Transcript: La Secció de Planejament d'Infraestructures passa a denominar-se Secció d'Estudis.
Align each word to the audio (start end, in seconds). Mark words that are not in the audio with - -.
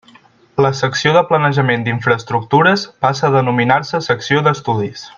La 0.65 0.69
Secció 0.79 1.11
de 1.17 1.21
Planejament 1.33 1.85
d'Infraestructures 1.87 2.87
passa 3.07 3.29
a 3.29 3.33
denominar-se 3.39 4.03
Secció 4.11 4.47
d'Estudis. 4.49 5.07